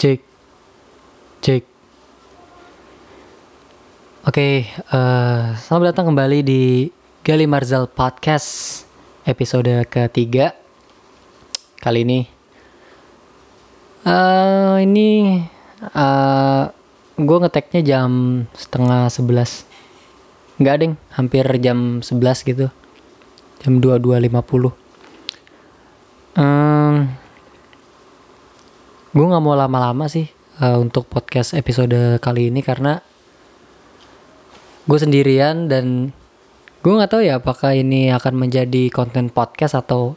[0.00, 0.16] Cek.
[1.44, 1.62] Cek.
[4.24, 6.88] Oke, eh, selamat datang kembali di
[7.20, 8.80] Gali Marzal Podcast
[9.28, 10.56] episode ketiga.
[11.84, 12.24] Kali ini,
[14.08, 15.36] eh ini
[15.92, 16.64] eh
[17.20, 18.10] gue ngeteknya jam
[18.56, 19.68] setengah sebelas.
[20.56, 22.72] Enggak deng, hampir jam 11 gitu.
[23.60, 24.72] Jam 22.50.
[26.40, 27.19] Um,
[29.10, 30.30] gue nggak mau lama-lama sih
[30.62, 33.02] eh, untuk podcast episode kali ini karena
[34.86, 36.14] gue sendirian dan
[36.80, 40.14] gue nggak tahu ya apakah ini akan menjadi konten podcast atau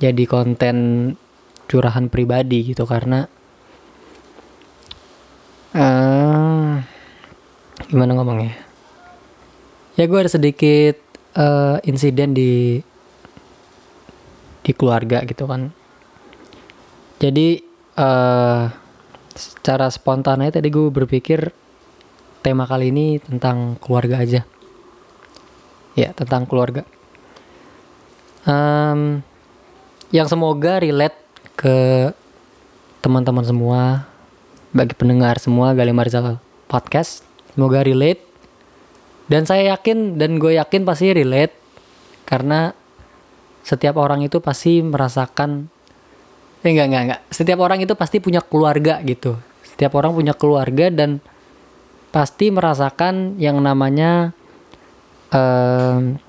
[0.00, 0.76] jadi konten
[1.68, 2.88] curahan pribadi gitu.
[2.88, 3.28] Karena
[5.76, 6.72] eh
[7.92, 8.56] gimana ngomongnya?
[10.00, 10.96] Ya gue ada sedikit
[11.36, 12.80] eh, insiden di
[14.64, 15.68] di keluarga gitu kan.
[17.20, 17.71] Jadi
[18.02, 18.64] eh
[19.32, 21.54] secara spontan aja tadi gue berpikir
[22.42, 24.42] tema kali ini tentang keluarga aja.
[25.94, 26.82] Ya tentang keluarga.
[28.42, 29.22] Em,
[30.10, 31.16] yang semoga relate
[31.54, 32.10] ke
[32.98, 34.10] teman-teman semua
[34.74, 37.22] bagi pendengar semua Gali Marzal podcast
[37.54, 38.24] semoga relate.
[39.30, 41.54] Dan saya yakin dan gue yakin pasti relate
[42.26, 42.74] karena
[43.62, 45.70] setiap orang itu pasti merasakan
[46.70, 49.34] enggak enggak enggak setiap orang itu pasti punya keluarga gitu.
[49.66, 51.18] Setiap orang punya keluarga dan
[52.14, 54.30] pasti merasakan yang namanya
[55.32, 56.22] em,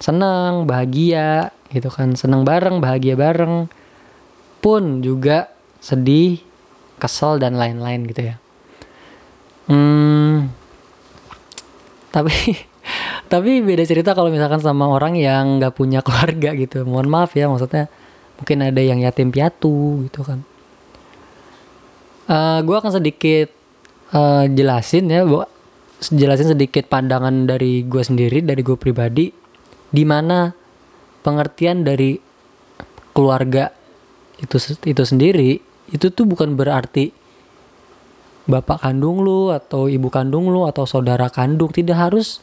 [0.00, 2.16] senang bahagia gitu kan.
[2.16, 3.68] Senang bareng bahagia bareng.
[4.62, 5.50] Pun juga
[5.82, 6.38] sedih
[7.02, 8.36] kesel dan lain-lain gitu ya.
[9.66, 10.54] Hmm,
[12.14, 12.62] tapi
[13.32, 16.86] tapi beda cerita kalau misalkan sama orang yang nggak punya keluarga gitu.
[16.86, 17.90] Mohon maaf ya maksudnya
[18.42, 20.42] mungkin ada yang yatim piatu gitu kan.
[22.26, 23.54] Eh gue akan sedikit
[24.10, 25.46] eh, jelasin ya bu
[26.10, 29.30] jelasin sedikit pandangan dari gue sendiri dari gue pribadi.
[29.94, 30.50] Di mana
[31.22, 32.18] pengertian dari
[33.14, 33.70] keluarga
[34.42, 34.58] itu
[34.90, 35.62] itu sendiri
[35.94, 37.14] itu tuh bukan berarti
[38.50, 41.70] bapak kandung lu atau ibu kandung lu atau saudara kandung.
[41.70, 42.42] Tidak harus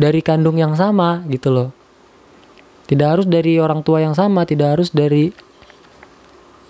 [0.00, 1.81] dari kandung yang sama gitu loh
[2.86, 5.30] tidak harus dari orang tua yang sama tidak harus dari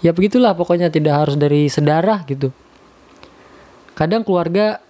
[0.03, 2.51] ya begitulah pokoknya tidak harus dari sedarah gitu.
[3.95, 4.83] Kadang keluarga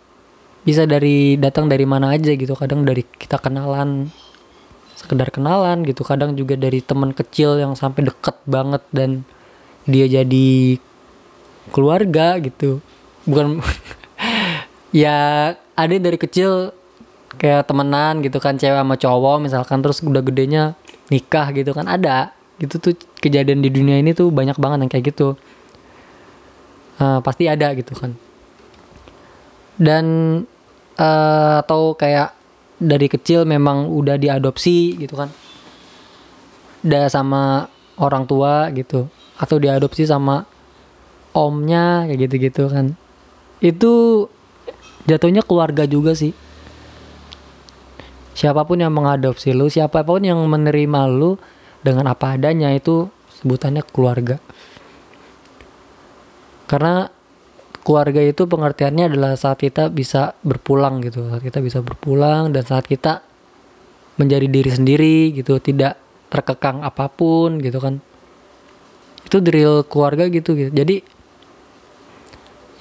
[0.63, 2.57] bisa dari datang dari mana aja gitu.
[2.57, 4.09] Kadang dari kita kenalan
[4.97, 6.03] sekedar kenalan gitu.
[6.03, 9.23] Kadang juga dari teman kecil yang sampai deket banget dan
[9.85, 10.81] dia jadi
[11.71, 12.81] keluarga gitu.
[13.29, 13.61] Bukan
[15.05, 16.73] ya ada yang dari kecil
[17.37, 20.77] kayak temenan gitu kan cewek sama cowok misalkan terus udah gedenya
[21.13, 22.33] nikah gitu kan ada.
[22.57, 25.37] Gitu tuh kejadian di dunia ini tuh banyak banget yang kayak gitu.
[26.97, 28.17] Eh, pasti ada gitu kan.
[29.77, 30.05] Dan
[30.97, 32.33] eh, atau kayak
[32.81, 35.29] dari kecil memang udah diadopsi gitu kan.
[36.81, 37.69] Udah sama
[38.01, 39.13] orang tua gitu.
[39.37, 40.49] Atau diadopsi sama
[41.37, 42.97] omnya kayak gitu-gitu kan.
[43.61, 44.27] Itu
[45.07, 46.33] jatuhnya keluarga juga sih
[48.33, 51.37] siapa pun yang mengadopsi lu siapa pun yang menerima lu
[51.83, 53.11] dengan apa adanya itu
[53.41, 54.39] sebutannya keluarga.
[56.71, 57.11] Karena
[57.83, 62.87] keluarga itu pengertiannya adalah saat kita bisa berpulang gitu saat kita bisa berpulang dan saat
[62.87, 63.21] kita
[64.17, 65.99] menjadi diri sendiri gitu tidak
[66.31, 68.01] terkekang apa pun gitu kan.
[69.27, 70.73] Itu drill keluarga gitu gitu.
[70.73, 71.03] Jadi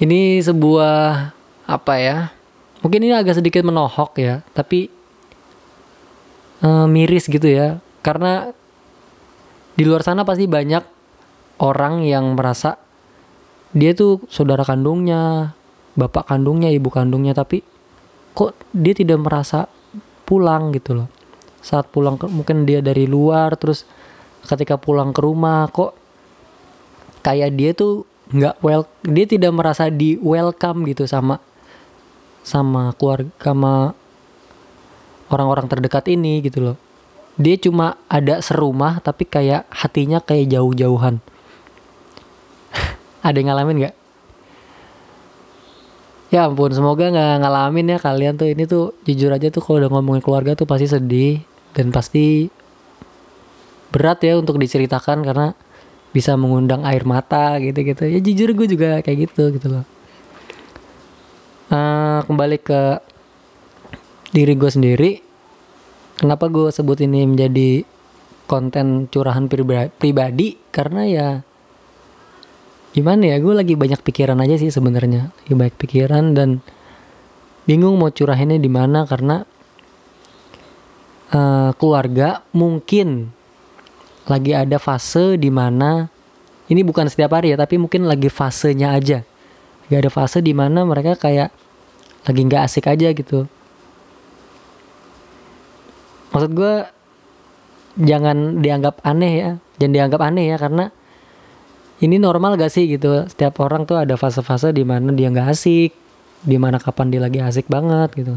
[0.02, 1.30] ini sebuah
[1.66, 2.34] apa ya
[2.82, 4.90] mungkin ini agak sedikit menohok ya tapi
[6.62, 8.50] eh, miris gitu ya karena
[9.72, 10.84] di luar sana pasti banyak
[11.62, 12.76] orang yang merasa
[13.72, 15.56] dia tuh saudara kandungnya,
[15.96, 17.64] bapak kandungnya, ibu kandungnya, tapi
[18.36, 19.64] kok dia tidak merasa
[20.28, 21.08] pulang gitu loh.
[21.64, 23.88] Saat pulang ke, mungkin dia dari luar, terus
[24.44, 25.96] ketika pulang ke rumah kok
[27.24, 31.40] kayak dia tuh nggak well, dia tidak merasa di welcome gitu sama
[32.42, 33.94] sama keluarga sama
[35.32, 36.76] orang-orang terdekat ini gitu loh.
[37.40, 41.24] Dia cuma ada serumah tapi kayak hatinya kayak jauh-jauhan.
[43.26, 43.94] Ada yang ngalamin nggak?
[46.32, 49.90] Ya ampun, semoga nggak ngalamin ya kalian tuh ini tuh jujur aja tuh kalau udah
[49.92, 51.44] ngomongin keluarga tuh pasti sedih
[51.76, 52.48] dan pasti
[53.92, 55.52] berat ya untuk diceritakan karena
[56.12, 58.08] bisa mengundang air mata gitu-gitu.
[58.08, 59.84] Ya jujur gue juga kayak gitu gitu loh.
[61.72, 63.00] Eh, kembali ke
[64.32, 65.10] diri gue sendiri,
[66.16, 67.84] kenapa gue sebut ini menjadi
[68.48, 70.56] konten curahan priba- pribadi?
[70.72, 71.28] Karena ya
[72.96, 75.30] gimana ya gue lagi banyak pikiran aja sih sebenarnya.
[75.44, 76.64] Lagi banyak pikiran dan
[77.68, 79.44] bingung mau curahinnya di mana karena
[81.30, 83.30] uh, keluarga mungkin
[84.26, 86.08] lagi ada fase di mana
[86.72, 89.28] ini bukan setiap hari ya tapi mungkin lagi fasenya aja.
[89.92, 91.52] Gak ada fase di mana mereka kayak
[92.24, 93.44] lagi nggak asik aja gitu
[96.32, 96.74] maksud gue
[98.00, 99.50] jangan dianggap aneh ya.
[99.76, 100.88] Jangan dianggap aneh ya karena
[102.02, 103.28] ini normal gak sih gitu?
[103.28, 105.92] Setiap orang tuh ada fase-fase di mana dia nggak asik.
[106.42, 108.34] Di mana kapan dia lagi asik banget gitu.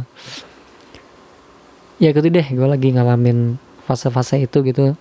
[1.98, 3.58] Ya gitu deh gue lagi ngalamin
[3.88, 4.94] fase-fase itu gitu.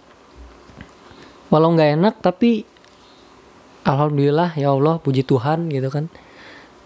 [1.51, 2.65] Walau nggak enak tapi
[3.85, 6.09] alhamdulillah ya Allah puji Tuhan gitu kan.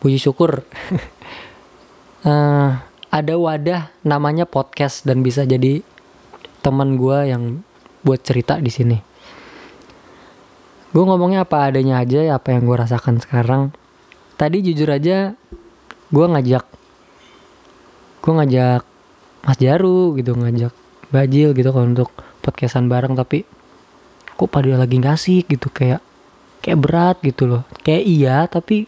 [0.02, 0.66] Puji syukur.
[2.26, 2.75] Uh,
[3.08, 5.81] ada wadah namanya podcast dan bisa jadi
[6.60, 7.62] teman gue yang
[8.02, 8.99] buat cerita di sini.
[10.88, 13.75] Gue ngomongnya apa adanya aja ya apa yang gue rasakan sekarang.
[14.38, 15.34] Tadi jujur aja
[16.08, 16.64] gue ngajak
[18.25, 18.82] gue ngajak
[19.44, 20.72] Mas Jaru gitu ngajak
[21.08, 22.12] Bajil gitu kalau untuk
[22.44, 23.49] podcastan bareng tapi
[24.37, 26.04] kok pada lagi ngasih gitu kayak
[26.61, 27.62] kayak berat gitu loh.
[27.81, 28.84] Kayak iya tapi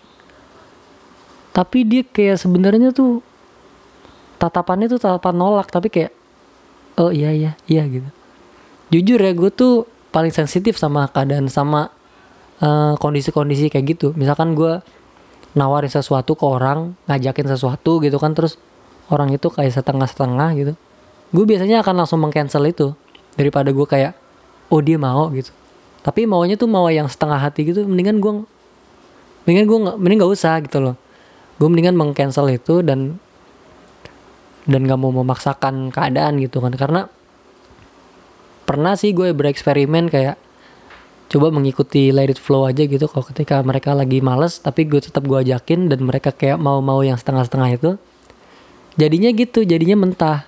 [1.51, 3.25] tapi dia kayak sebenarnya tuh
[4.37, 6.13] tatapannya tuh tatapan nolak tapi kayak
[6.99, 7.53] oh iya iya.
[7.71, 8.09] Iya gitu.
[8.91, 11.95] Jujur ya gue tuh paling sensitif sama keadaan sama
[12.59, 14.09] eh, kondisi-kondisi kayak gitu.
[14.19, 14.83] Misalkan gue
[15.55, 18.55] nawarin sesuatu ke orang ngajakin sesuatu gitu kan terus
[19.11, 20.73] orang itu kayak setengah-setengah gitu.
[21.31, 22.95] Gue biasanya akan langsung mengcancel itu
[23.39, 24.15] daripada gue kayak
[24.71, 25.51] oh dia mau gitu.
[26.01, 28.33] Tapi maunya tuh mau yang setengah hati gitu mendingan gue
[29.45, 30.97] mendingan gue mending gak usah gitu loh.
[31.61, 33.21] Gue mendingan mengcancel itu dan
[34.71, 36.71] dan gak mau memaksakan keadaan gitu kan.
[36.79, 37.11] Karena
[38.63, 40.39] pernah sih gue bereksperimen kayak
[41.31, 45.23] coba mengikuti let it flow aja gitu kalau ketika mereka lagi males tapi gue tetap
[45.27, 47.91] gue ajakin dan mereka kayak mau-mau yang setengah-setengah itu
[48.95, 50.47] jadinya gitu jadinya mentah.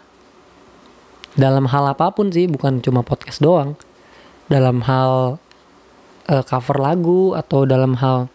[1.33, 3.75] Dalam hal apa pun sih bukan cuma podcast doang.
[4.47, 5.41] Dalam hal
[6.29, 8.31] uh, cover lagu atau dalam hal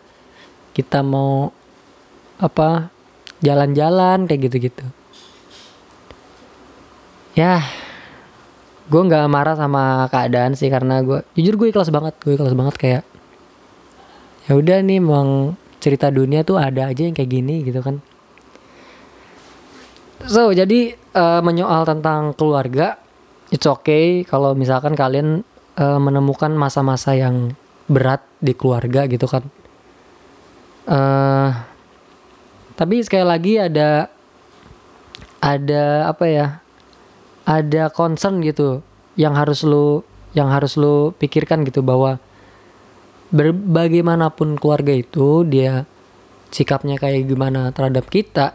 [0.75, 1.53] kita mau
[2.37, 2.89] apa
[3.41, 4.85] jalan-jalan kayak gitu-gitu
[7.37, 7.61] ya
[8.89, 12.75] gue nggak marah sama keadaan sih karena gue jujur gue ikhlas banget gue ikhlas banget
[12.81, 13.03] kayak
[14.49, 18.01] ya udah nih memang cerita dunia tuh ada aja yang kayak gini gitu kan.
[20.25, 22.97] So jadi uh, menyoal tentang keluarga
[23.53, 25.45] it's okay kalau misalkan kalian
[25.77, 27.53] uh, menemukan masa-masa yang
[27.85, 29.45] berat di keluarga gitu kan.
[30.87, 31.51] Uh,
[32.79, 34.07] tapi sekali lagi ada
[35.43, 36.47] ada apa ya
[37.47, 38.83] ada concern gitu
[39.15, 40.03] yang harus lu
[40.35, 42.19] yang harus lu pikirkan gitu bahwa
[43.71, 45.87] bagaimanapun keluarga itu dia
[46.51, 48.51] sikapnya kayak gimana terhadap kita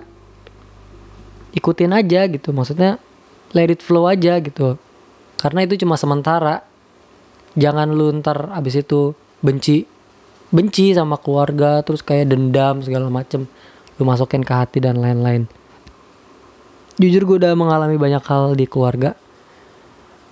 [1.56, 2.52] ikutin aja gitu.
[2.52, 3.00] Maksudnya
[3.56, 4.76] let it flow aja gitu.
[5.40, 6.68] Karena itu cuma sementara.
[7.52, 9.12] Jangan lu ntar abis itu
[9.44, 9.84] benci
[10.52, 13.44] benci sama keluarga terus kayak dendam segala macem.
[14.00, 15.48] Lu masukin ke hati dan lain-lain
[17.02, 19.18] jujur gue udah mengalami banyak hal di keluarga.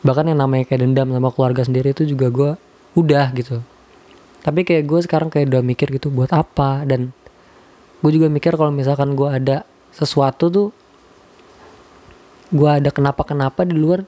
[0.06, 2.50] Bahkan yang namanya kayak dendam sama keluarga sendiri itu juga gue
[2.94, 3.58] udah gitu.
[4.40, 6.86] Tapi kayak gue sekarang kayak udah mikir gitu buat apa?
[6.86, 7.10] Dan
[8.00, 10.68] gue juga mikir kalau misalkan gue ada sesuatu tuh
[12.54, 14.06] gue ada kenapa kenapa di luar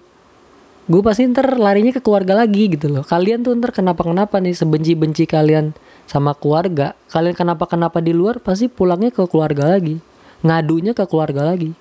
[0.87, 3.03] gue pasti ntar larinya ke keluarga lagi gitu loh.
[3.03, 5.75] Kalian tuh ntar kenapa kenapa nih sebenci benci kalian
[6.07, 9.97] sama keluarga kalian kenapa kenapa di luar pasti pulangnya ke keluarga lagi
[10.43, 11.73] ngadunya ke keluarga lagi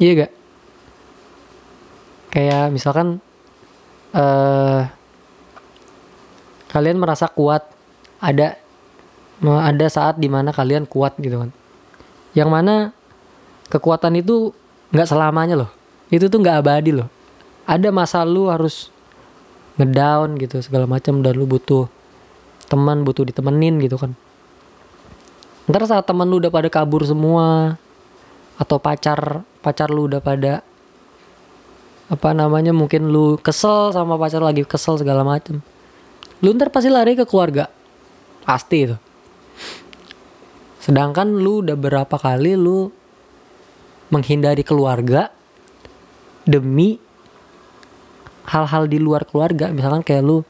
[0.00, 0.32] Iya gak?
[2.32, 3.20] Kayak misalkan
[4.16, 4.88] uh,
[6.72, 7.68] kalian merasa kuat,
[8.22, 8.56] ada
[9.44, 11.50] ada saat di mana kalian kuat gitu kan.
[12.32, 12.74] Yang mana
[13.68, 14.56] kekuatan itu
[14.94, 15.70] nggak selamanya loh.
[16.08, 17.08] Itu tuh nggak abadi loh.
[17.68, 18.88] Ada masa lu harus
[19.76, 21.88] ngedown gitu segala macam dan lu butuh
[22.70, 24.14] teman butuh ditemenin gitu kan.
[25.66, 27.78] Ntar saat teman lu udah pada kabur semua,
[28.60, 30.60] atau pacar pacar lu udah pada
[32.10, 35.64] apa namanya mungkin lu kesel sama pacar lagi kesel segala macem.
[36.44, 37.70] Lu ntar pasti lari ke keluarga.
[38.44, 38.96] Pasti itu.
[40.82, 42.90] Sedangkan lu udah berapa kali lu
[44.10, 45.30] menghindari keluarga
[46.42, 46.98] demi
[48.50, 49.70] hal-hal di luar keluarga.
[49.70, 50.42] Misalkan kayak lu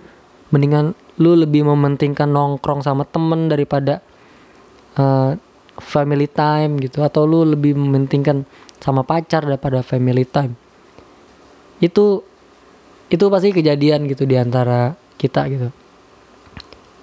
[0.48, 4.00] mendingan lu lebih mementingkan nongkrong sama temen daripada
[4.96, 5.36] uh,
[5.80, 8.44] family time gitu atau lu lebih mementingkan
[8.78, 10.54] sama pacar daripada family time.
[11.80, 12.22] Itu
[13.10, 15.68] itu pasti kejadian gitu di antara kita gitu.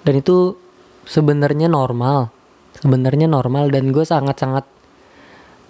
[0.06, 0.56] Dan itu
[1.04, 2.38] sebenarnya normal
[2.78, 4.64] sebenarnya normal dan gue sangat sangat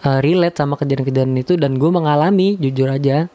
[0.04, 3.32] uh, relate sama kejadian-kejadian itu dan gue mengalami jujur aja.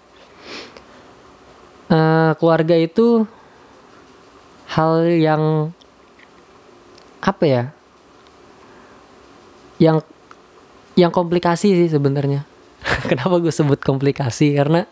[1.89, 3.27] Uh, keluarga itu
[4.71, 5.69] hal yang
[7.21, 7.63] apa ya
[9.77, 10.01] yang
[10.93, 12.45] yang komplikasi sih sebenarnya.
[13.09, 14.53] Kenapa gue sebut komplikasi?
[14.53, 14.85] Karena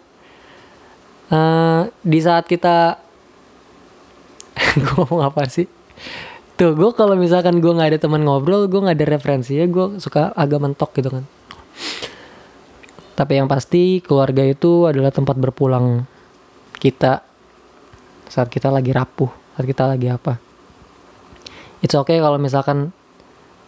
[1.29, 2.97] uh, di saat kita
[4.81, 5.69] gue ngomong apa sih?
[6.57, 9.97] Tuh gue kalau misalkan gue nggak ada teman ngobrol gue nggak ada referensi ya gue
[9.97, 11.25] suka agak mentok gitu kan.
[13.17, 16.09] Tapi yang pasti keluarga itu adalah tempat berpulang
[16.81, 17.21] kita
[18.31, 20.41] saat kita lagi rapuh saat kita lagi apa.
[21.85, 22.93] It's okay kalau misalkan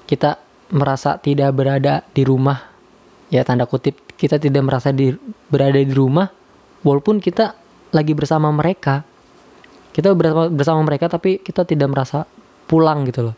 [0.06, 0.42] kita
[0.74, 2.74] merasa tidak berada di rumah.
[3.30, 5.14] Ya tanda kutip kita tidak merasa di,
[5.48, 6.28] berada di rumah
[6.82, 7.54] walaupun kita
[7.94, 9.06] lagi bersama mereka.
[9.94, 12.26] Kita bersama, bersama mereka tapi kita tidak merasa
[12.66, 13.36] pulang gitu loh.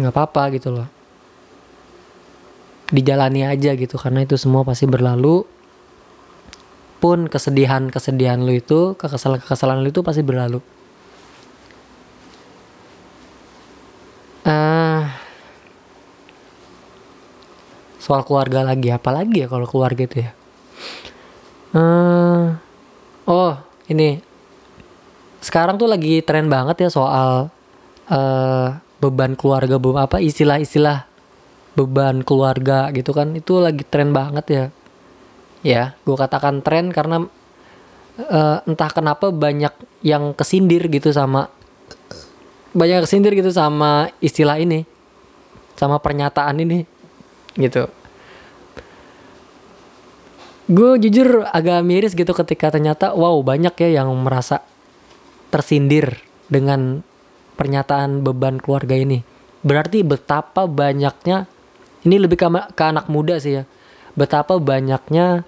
[0.00, 0.88] Nggak apa-apa gitu loh.
[2.88, 5.44] Dijalani aja gitu karena itu semua pasti berlalu.
[6.96, 10.62] Pun kesedihan kesedihan lu itu kekesalan kekesalan lu itu pasti berlalu
[18.12, 20.30] soal keluarga lagi apa lagi ya kalau keluarga itu ya?
[21.72, 22.60] Uh,
[23.24, 23.56] oh
[23.88, 24.20] ini.
[25.40, 27.48] Sekarang tuh lagi tren banget ya soal
[28.12, 28.68] uh,
[29.00, 31.08] beban keluarga beban apa istilah-istilah
[31.72, 34.64] beban keluarga gitu kan itu lagi tren banget ya.
[35.64, 37.24] Ya gue katakan tren karena
[38.20, 39.72] uh, entah kenapa banyak
[40.04, 41.48] yang kesindir gitu sama
[42.76, 44.84] banyak kesindir gitu sama istilah ini
[45.80, 46.84] sama pernyataan ini
[47.56, 47.88] gitu
[50.72, 54.64] gue jujur agak miris gitu ketika ternyata wow banyak ya yang merasa
[55.52, 56.16] tersindir
[56.48, 57.04] dengan
[57.60, 59.20] pernyataan beban keluarga ini.
[59.60, 61.44] Berarti betapa banyaknya
[62.08, 63.64] ini lebih ke, ke anak muda sih ya.
[64.16, 65.44] Betapa banyaknya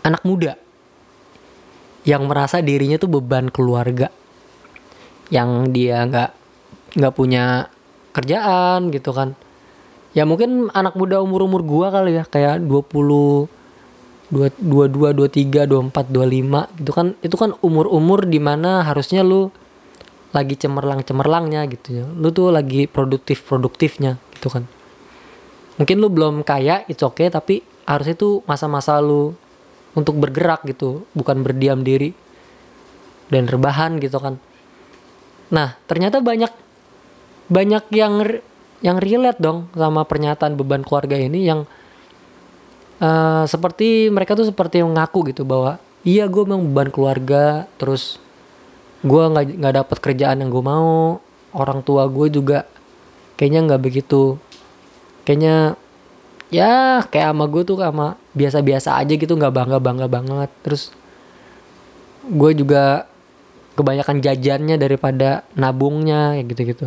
[0.00, 0.56] anak muda
[2.08, 4.08] yang merasa dirinya tuh beban keluarga.
[5.28, 6.30] Yang dia nggak
[6.96, 7.68] nggak punya
[8.16, 9.36] kerjaan gitu kan.
[10.16, 13.59] Ya mungkin anak muda umur-umur gua kali ya kayak 20
[14.30, 16.70] dua dua dua dua tiga dua empat dua lima.
[16.78, 19.50] Itu kan itu kan umur umur di mana harusnya lu
[20.30, 22.06] lagi cemerlang cemerlangnya gitu ya.
[22.06, 24.64] Lu tuh lagi produktif produktifnya gitu kan.
[25.76, 29.34] Mungkin lu belum kaya itu oke okay, tapi harus itu masa-masa lu
[29.98, 32.14] untuk bergerak gitu bukan berdiam diri
[33.26, 34.38] dan rebahan gitu kan.
[35.50, 36.52] Nah ternyata banyak
[37.50, 38.22] banyak yang
[38.80, 41.66] yang relate dong sama pernyataan beban keluarga ini yang
[43.00, 48.20] uh, seperti mereka tuh seperti mengaku gitu bahwa iya gue memang beban keluarga terus
[49.00, 51.18] gue nggak nggak dapat kerjaan yang gue mau
[51.56, 52.68] orang tua gue juga
[53.40, 54.36] kayaknya nggak begitu.
[55.24, 55.80] Kayaknya
[56.52, 60.50] ya kayak sama gue tuh sama biasa-biasa aja gitu nggak bangga bangga banget.
[60.60, 60.92] Terus
[62.28, 63.08] gue juga
[63.80, 66.86] kebanyakan jajannya daripada nabungnya kayak gitu gitu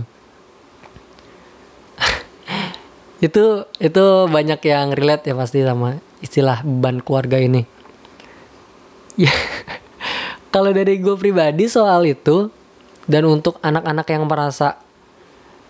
[3.23, 7.63] itu itu banyak yang relate ya pasti sama istilah beban keluarga ini.
[9.15, 9.31] Ya
[10.53, 12.51] kalau dari gue pribadi soal itu
[13.07, 14.75] dan untuk anak-anak yang merasa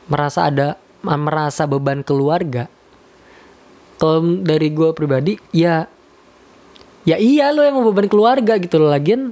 [0.10, 2.66] merasa ada merasa beban keluarga
[4.02, 5.86] kalau dari gue pribadi ya
[7.06, 8.90] ya iya lo yang mau beban keluarga gitu loh.
[8.90, 9.32] Lagian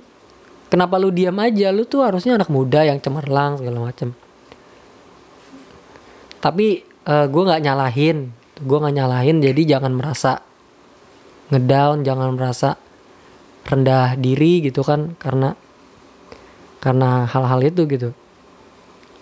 [0.70, 1.74] kenapa lu diam aja?
[1.74, 4.14] Lu tuh harusnya anak muda yang cemerlang segala macem.
[6.42, 8.18] Tapi uh, eh, gue nggak nyalahin.
[8.62, 10.42] Gue nggak nyalahin jadi jangan merasa
[11.52, 12.80] ngedown jangan merasa
[13.68, 15.54] rendah diri gitu kan karena
[16.82, 18.10] karena hal-hal itu gitu.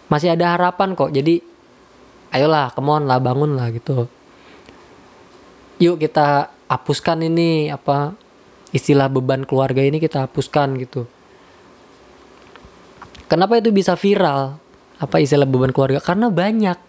[0.07, 1.43] Masih ada harapan kok jadi
[2.33, 4.07] ayolah kemon lah bangun lah gitu.
[5.79, 8.13] Yuk kita hapuskan ini apa
[8.69, 11.09] istilah beban keluarga ini kita hapuskan gitu.
[13.29, 14.57] Kenapa itu bisa viral?
[14.98, 16.01] Apa istilah beban keluarga?
[16.01, 16.88] Karena banyak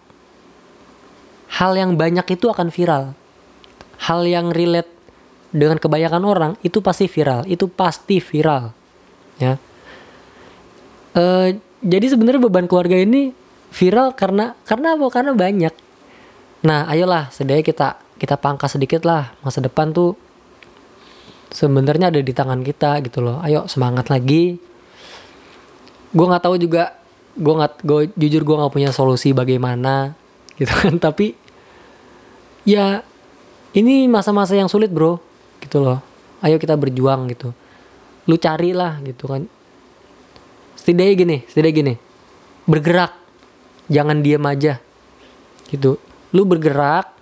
[1.51, 3.11] hal yang banyak itu akan viral.
[4.01, 4.89] Hal yang relate
[5.51, 8.71] dengan kebanyakan orang itu pasti viral, itu pasti viral.
[9.35, 9.59] Ya.
[11.11, 11.23] E,
[11.83, 13.35] jadi sebenarnya beban keluarga ini
[13.69, 15.05] viral karena karena apa?
[15.11, 15.73] Karena banyak.
[16.63, 20.13] Nah, ayolah, sedaya kita kita pangkas sedikit lah masa depan tuh
[21.51, 23.43] sebenarnya ada di tangan kita gitu loh.
[23.43, 24.55] Ayo semangat lagi.
[26.11, 26.95] Gue nggak tahu juga,
[27.35, 30.20] gue nggak, gue jujur gue nggak punya solusi bagaimana
[30.61, 30.93] gitu kan.
[31.09, 31.33] Tapi
[32.61, 33.01] ya
[33.73, 35.17] ini masa-masa yang sulit bro.
[35.57, 35.97] Gitu loh.
[36.45, 37.53] Ayo kita berjuang gitu.
[38.29, 39.49] Lu carilah gitu kan.
[40.77, 41.93] Setidaknya gini setidaknya gini.
[42.69, 43.17] Bergerak.
[43.89, 44.77] Jangan diam aja.
[45.67, 45.97] Gitu.
[46.31, 47.17] Lu bergerak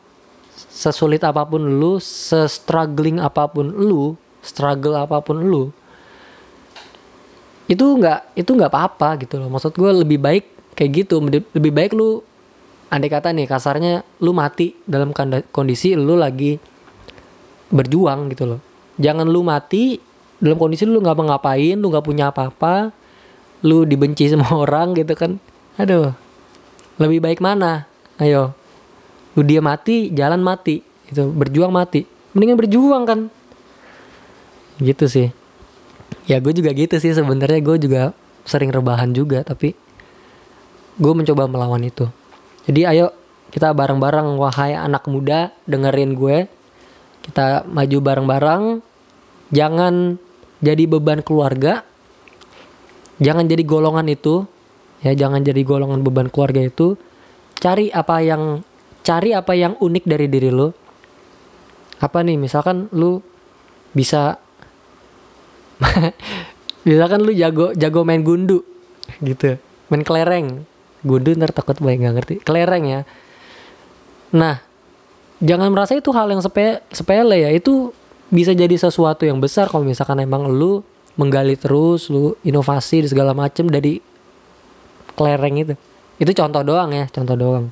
[0.60, 5.72] sesulit apa pun lu se-struggling apa pun lu struggle apa pun lu
[7.69, 9.48] itu nggak itu nggak apa-apa gitu loh.
[9.53, 11.22] Maksud gue lebih baik kayak gitu.
[11.53, 12.25] Lebih baik lu
[12.89, 15.13] andai kata nih kasarnya lu mati dalam
[15.53, 16.58] kondisi lu lagi
[17.69, 18.60] berjuang gitu loh.
[18.98, 20.01] Jangan lu mati
[20.41, 22.89] dalam kondisi lu nggak ngapain lu nggak punya apa-apa
[23.62, 25.38] lu dibenci sama orang gitu kan.
[25.77, 26.12] Aduh
[27.00, 27.86] lebih baik mana?
[28.17, 28.58] Ayo
[29.38, 32.03] lu dia mati jalan mati itu berjuang mati.
[32.34, 33.19] Mendingan berjuang kan.
[34.81, 35.27] Gitu sih.
[36.25, 37.62] Ya gue juga gitu sih sebenarnya.
[37.62, 38.17] Gue juga
[38.50, 39.77] sering rebahan juga tapi
[40.98, 42.10] gue mencoba melawan itu
[42.69, 43.09] jadi ayo
[43.49, 46.45] kita bareng-bareng wahai anak muda dengerin gue.
[47.25, 48.63] Kita maju bareng-bareng.
[49.49, 50.21] Jangan
[50.61, 51.81] jadi beban keluarga.
[53.17, 54.45] Jangan jadi golongan itu.
[55.01, 56.93] Ya jangan jadi golongan beban keluarga itu.
[57.57, 58.61] Cari apa yang
[59.09, 60.69] cari apa yang unik dari diri lo
[61.97, 63.19] apa nih misalkan lu
[63.91, 64.38] bisa
[66.88, 68.61] misalkan lu jago jago main gundu
[69.25, 69.57] gitu
[69.89, 70.63] main kelereng
[71.03, 72.36] gundu ntar takut banyak nggak ngerti.
[72.44, 73.01] Kelereng ya.
[74.36, 74.62] Nah
[75.39, 77.50] jangan merasa itu hal yang sepe, sepele ya.
[77.51, 77.96] Itu
[78.29, 80.86] bisa jadi sesuatu yang besar kalau misalkan emang lu
[81.18, 84.00] menggali terus lu inovasi di segala macem dari
[85.15, 85.74] kelereng itu.
[86.20, 87.72] Itu contoh doang ya contoh doang.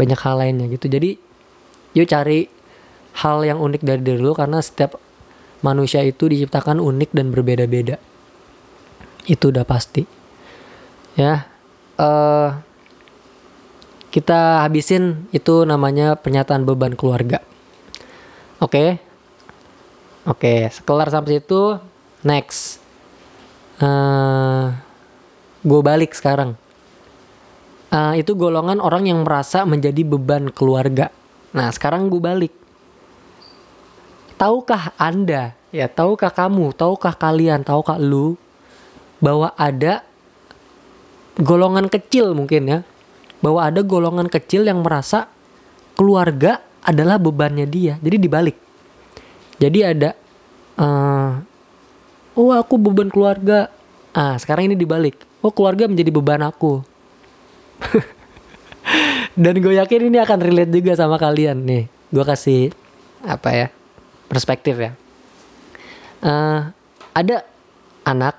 [0.00, 0.88] Banyak hal lainnya gitu.
[0.88, 1.16] Jadi
[1.92, 2.48] yuk cari
[3.20, 4.96] hal yang unik dari diri lu karena setiap
[5.60, 8.00] manusia itu diciptakan unik dan berbeda-beda.
[9.28, 10.02] Itu udah pasti.
[11.12, 11.51] Ya
[12.02, 12.58] uh,
[14.12, 17.40] kita habisin itu namanya pernyataan beban keluarga.
[18.58, 18.68] Oke.
[18.68, 18.88] Okay?
[20.22, 21.82] Oke, okay, sekelar sampai situ
[22.22, 22.78] next.
[23.82, 24.66] Uh, eh,
[25.66, 26.54] gue balik sekarang.
[27.90, 31.10] Uh, itu golongan orang yang merasa menjadi beban keluarga.
[31.50, 32.54] Nah, sekarang gue balik.
[34.38, 38.38] Tahukah Anda, ya tahukah kamu, tahukah kalian, tahukah lu
[39.18, 40.06] bahwa ada
[41.40, 42.78] golongan kecil mungkin ya.
[43.42, 45.26] Bahwa ada golongan kecil yang merasa
[45.98, 47.98] keluarga adalah bebannya dia.
[48.02, 48.56] Jadi dibalik.
[49.62, 50.10] Jadi ada
[50.78, 51.38] uh,
[52.34, 53.70] oh aku beban keluarga.
[54.12, 55.16] Ah sekarang ini dibalik.
[55.40, 56.82] Oh keluarga menjadi beban aku.
[59.42, 61.62] Dan gue yakin ini akan relate juga sama kalian.
[61.62, 62.74] Nih gue kasih
[63.24, 63.68] apa ya
[64.26, 64.92] perspektif ya.
[66.22, 66.70] Uh,
[67.14, 67.42] ada
[68.06, 68.38] anak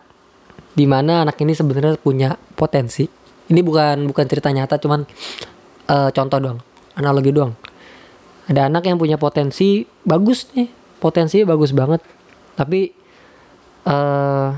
[0.74, 3.04] di mana anak ini sebenarnya punya potensi.
[3.52, 5.04] Ini bukan bukan cerita nyata, cuman
[5.92, 6.60] uh, contoh doang,
[6.96, 7.52] analogi doang.
[8.48, 10.72] Ada anak yang punya potensi bagus nih,
[11.04, 12.00] potensinya bagus banget,
[12.56, 12.96] tapi
[13.84, 14.56] uh,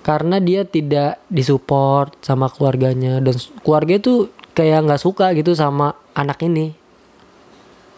[0.00, 6.40] karena dia tidak disupport sama keluarganya dan keluarga itu kayak nggak suka gitu sama anak
[6.40, 6.72] ini.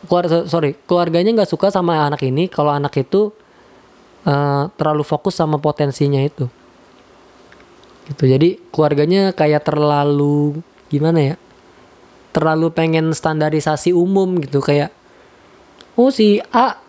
[0.03, 3.31] Keluarga sorry, keluarganya nggak suka sama anak ini kalau anak itu
[4.27, 6.51] uh, terlalu fokus sama potensinya itu
[8.11, 8.25] gitu.
[8.27, 11.37] Jadi keluarganya kayak terlalu gimana ya
[12.33, 14.89] terlalu pengen standarisasi umum gitu kayak
[16.01, 16.81] oh si A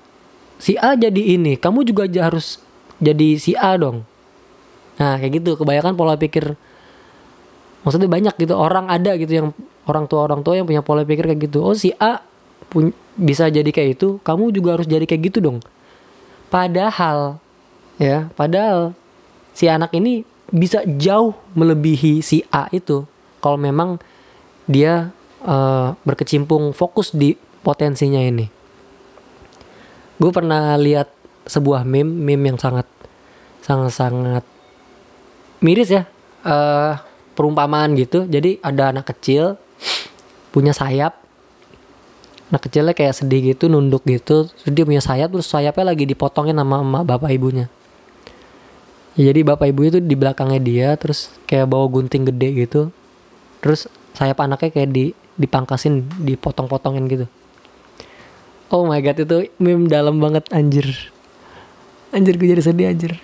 [0.55, 2.63] si A jadi ini kamu juga harus
[3.03, 4.07] jadi si A dong.
[4.97, 5.59] Nah kayak gitu.
[5.59, 6.55] Kebanyakan pola pikir
[7.83, 9.47] maksudnya banyak gitu orang ada gitu yang
[9.83, 11.59] orang tua orang tua yang punya pola pikir kayak gitu.
[11.59, 12.23] Oh si A
[12.71, 15.59] pun bisa jadi kayak itu kamu juga harus jadi kayak gitu dong.
[16.47, 17.41] Padahal
[17.97, 18.93] ya, padahal
[19.53, 23.07] si anak ini bisa jauh melebihi si A itu
[23.39, 23.99] kalau memang
[24.67, 25.11] dia
[25.43, 28.47] uh, berkecimpung fokus di potensinya ini.
[30.19, 31.11] Gue pernah lihat
[31.43, 32.87] sebuah meme, meme yang sangat
[33.63, 34.45] sangat sangat
[35.59, 36.03] miris ya,
[36.47, 36.99] uh,
[37.35, 38.23] perumpamaan gitu.
[38.27, 39.59] Jadi ada anak kecil
[40.53, 41.23] punya sayap
[42.53, 46.53] anak kecilnya kayak sedih gitu nunduk gitu terus dia punya sayap terus sayapnya lagi dipotongin
[46.53, 47.65] sama emak bapak ibunya
[49.17, 52.81] ya, jadi bapak ibu itu di belakangnya dia terus kayak bawa gunting gede gitu.
[53.63, 55.05] Terus sayap anaknya kayak di
[55.37, 57.25] dipangkasin dipotong-potongin gitu.
[58.73, 60.85] Oh my god itu meme dalam banget anjir.
[62.13, 63.17] Anjir gue jadi sedih anjir.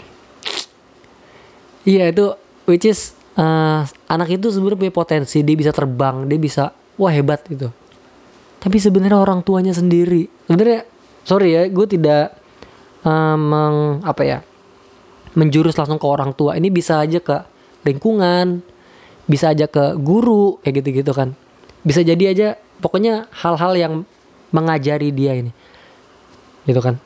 [1.86, 2.26] Iya itu
[2.70, 7.42] which is uh, anak itu sebenarnya punya potensi dia bisa terbang dia bisa wah hebat
[7.50, 7.70] gitu.
[8.60, 10.30] Tapi sebenarnya orang tuanya sendiri.
[10.46, 10.86] Sebenarnya
[11.26, 12.38] sorry ya gue tidak
[13.06, 14.40] um, meng, apa ya
[15.40, 16.60] menjurus langsung ke orang tua.
[16.60, 17.48] Ini bisa aja ke
[17.88, 18.60] lingkungan
[19.30, 21.38] bisa aja ke guru kayak gitu gitu kan.
[21.86, 22.48] Bisa jadi aja
[22.82, 23.94] pokoknya hal-hal yang
[24.50, 25.54] mengajari dia ini.
[26.66, 26.98] Gitu kan.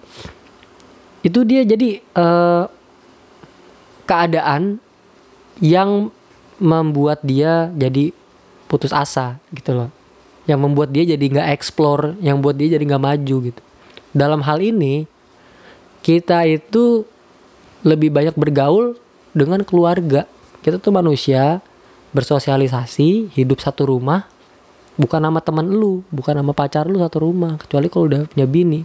[1.19, 2.72] Itu dia jadi uh,
[4.08, 4.80] keadaan
[5.60, 6.15] yang
[6.63, 8.15] membuat dia jadi
[8.72, 9.91] putus asa gitu loh.
[10.48, 13.62] Yang membuat dia jadi nggak explore yang buat dia jadi nggak maju gitu.
[14.15, 15.04] Dalam hal ini
[16.04, 17.04] kita itu
[17.84, 18.96] lebih banyak bergaul
[19.36, 20.26] dengan keluarga.
[20.63, 21.60] Kita tuh manusia
[22.15, 24.24] bersosialisasi hidup satu rumah
[24.96, 28.82] bukan nama teman lu bukan nama pacar lu satu rumah kecuali kalau udah punya bini.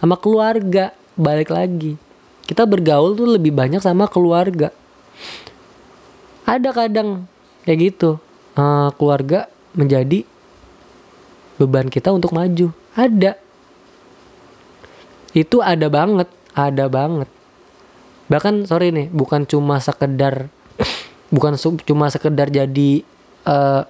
[0.00, 2.00] Sama keluarga balik lagi.
[2.48, 4.72] Kita bergaul tuh lebih banyak sama keluarga.
[6.48, 7.28] Ada kadang
[7.68, 8.16] kayak gitu
[8.56, 10.24] uh, keluarga menjadi
[11.60, 12.72] beban kita untuk maju.
[12.96, 13.36] Ada.
[15.36, 17.28] Itu ada banget ada banget
[18.28, 20.52] bahkan sorry nih bukan cuma sekedar
[21.34, 23.02] bukan cuma sekedar jadi
[23.48, 23.82] uh,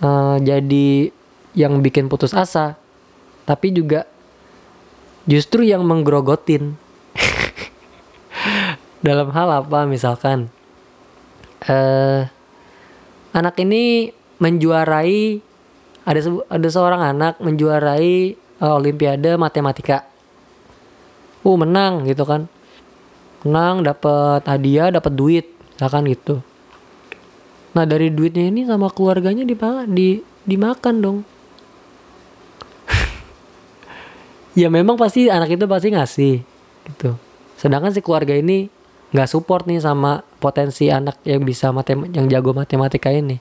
[0.00, 1.12] uh, jadi
[1.56, 2.76] yang bikin putus asa
[3.44, 4.08] tapi juga
[5.28, 6.76] justru yang menggerogotin
[9.06, 10.48] dalam hal apa misalkan
[11.68, 12.28] uh,
[13.36, 15.40] anak ini menjuarai
[16.06, 20.06] ada ada seorang anak menjuarai uh, olimpiade matematika.
[21.46, 22.50] Uh menang gitu kan
[23.44, 25.46] menang dapat hadiah dapat duit
[25.76, 26.40] misalkan gitu.
[27.76, 31.18] Nah dari duitnya ini sama keluarganya dimakan di dimakan dong.
[34.56, 36.34] Ya memang pasti anak itu pasti ngasih
[36.88, 37.20] gitu.
[37.60, 38.72] Sedangkan si keluarga ini
[39.12, 43.36] nggak support nih sama potensi anak yang bisa matem yang jago matematika ini.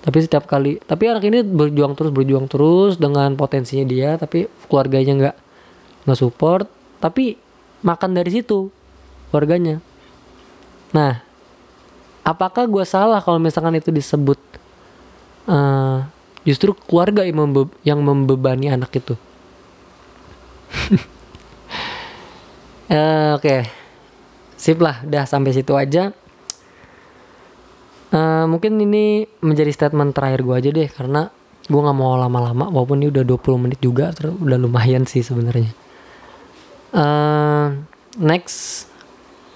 [0.00, 5.12] Tapi setiap kali tapi anak ini berjuang terus berjuang terus dengan potensinya dia tapi keluarganya
[5.18, 5.36] nggak
[6.08, 6.70] nggak support.
[6.96, 7.45] Tapi
[7.86, 8.74] makan dari situ
[9.30, 9.78] keluarganya
[10.90, 11.22] nah
[12.26, 14.42] apakah gue salah kalau misalkan itu disebut
[15.46, 16.02] uh,
[16.42, 19.14] justru keluarga yang, membe yang membebani anak itu
[22.90, 23.60] uh, Oke, okay.
[24.54, 26.14] sip lah, udah sampai situ aja.
[28.14, 31.28] Uh, mungkin ini menjadi statement terakhir gue aja deh, karena
[31.66, 35.85] gue nggak mau lama-lama, walaupun ini udah 20 menit juga, udah lumayan sih sebenarnya.
[36.94, 37.82] Uh,
[38.16, 38.86] next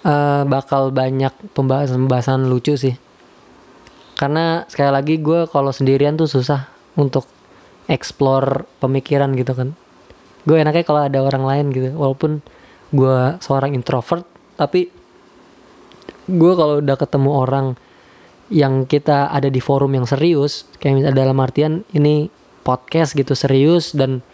[0.03, 2.95] uh, bakal banyak pembahasan-pembahasan lucu sih,
[4.19, 7.25] karena sekali lagi gue kalau sendirian tuh susah untuk
[7.87, 9.73] explore pemikiran gitu kan.
[10.45, 12.43] Gue enaknya kalau ada orang lain gitu walaupun
[12.91, 14.27] gue seorang introvert
[14.59, 14.91] tapi
[16.27, 17.67] gue kalau udah ketemu orang
[18.51, 22.27] yang kita ada di forum yang serius kayak misalnya dalam artian ini
[22.67, 24.27] podcast gitu serius dan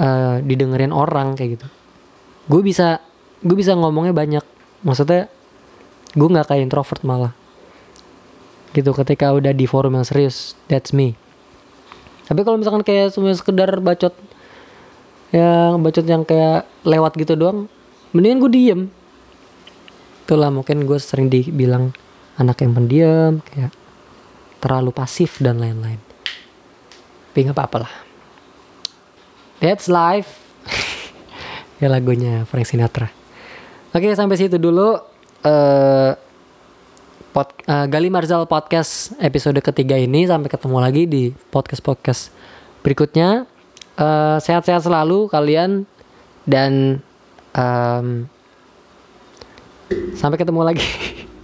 [0.00, 1.66] uh, didengerin orang kayak gitu
[2.46, 3.02] gue bisa
[3.44, 4.44] gue bisa ngomongnya banyak.
[4.84, 5.28] Maksudnya
[6.14, 7.32] gue nggak kayak introvert malah.
[8.70, 11.18] Gitu ketika udah di forum yang serius that's me.
[12.30, 14.14] Tapi kalau misalkan kayak cuma sekedar bacot
[15.34, 17.66] yang bacot yang kayak lewat gitu doang
[18.14, 18.80] mendingan gue diem.
[20.26, 21.90] Itulah mungkin gue sering dibilang
[22.38, 23.74] anak yang pendiam kayak
[24.62, 25.98] terlalu pasif dan lain-lain.
[27.30, 27.94] Tapi apa-apa lah.
[29.62, 30.49] That's life
[31.80, 33.08] ya lagunya Frank Sinatra.
[33.90, 35.00] Oke sampai situ dulu
[35.42, 36.10] uh,
[37.32, 40.28] pod, uh, Gali Marzal podcast episode ketiga ini.
[40.28, 42.22] Sampai ketemu lagi di podcast podcast
[42.84, 43.48] berikutnya.
[44.00, 45.84] Eh, sehat-sehat selalu kalian
[46.48, 47.04] dan
[47.52, 48.24] um,
[50.16, 50.88] sampai ketemu lagi.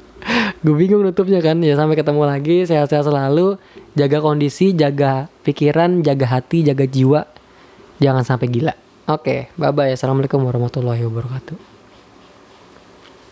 [0.64, 1.61] gue bingung nutupnya kan.
[1.61, 2.64] Ya sampai ketemu lagi.
[2.64, 3.61] Sehat-sehat selalu.
[3.92, 7.29] Jaga kondisi jaga pikiran jaga hati jaga jiwa.
[8.01, 11.65] Jangan sampai gila oke okay, bye bye assalamualaikum warahmatullahi wabarakatuh